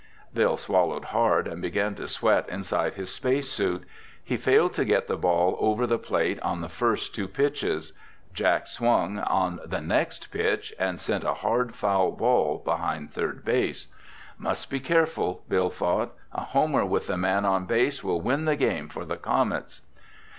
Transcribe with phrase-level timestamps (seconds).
[0.33, 3.83] Bill swallowed hard and began to sweat inside his space suit.
[4.23, 7.93] He failed to get the ball over the plate on the first two pitches.
[8.33, 13.93] Jack swung on the next pitch and sent a hard foul ball behind third base.
[14.39, 16.13] "Must be careful," Bill thought.
[16.33, 19.81] "A homer with the man on base will win the game for the Comets."